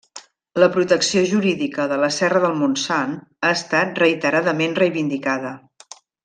La 0.61 0.69
protecció 0.77 1.21
jurídica 1.31 1.85
de 1.91 1.99
la 2.03 2.09
serra 2.15 2.41
del 2.45 2.57
Montsant 2.63 3.13
ha 3.45 3.53
estat 3.59 4.03
reiteradament 4.05 4.75
reivindicada. 4.83 5.55